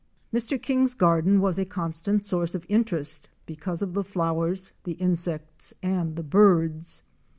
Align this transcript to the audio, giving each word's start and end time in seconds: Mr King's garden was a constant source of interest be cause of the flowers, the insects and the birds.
Mr 0.33 0.59
King's 0.59 0.95
garden 0.95 1.39
was 1.41 1.59
a 1.59 1.65
constant 1.65 2.25
source 2.25 2.55
of 2.55 2.65
interest 2.67 3.29
be 3.45 3.55
cause 3.55 3.83
of 3.83 3.93
the 3.93 4.03
flowers, 4.03 4.71
the 4.83 4.93
insects 4.93 5.75
and 5.83 6.15
the 6.15 6.23
birds. 6.23 7.03